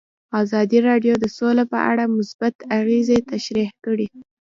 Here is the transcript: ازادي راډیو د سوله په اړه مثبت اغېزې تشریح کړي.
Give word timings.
ازادي 0.41 0.79
راډیو 0.89 1.13
د 1.19 1.25
سوله 1.37 1.63
په 1.71 1.79
اړه 1.91 2.05
مثبت 2.17 2.55
اغېزې 2.79 3.17
تشریح 3.31 3.69
کړي. 3.85 4.07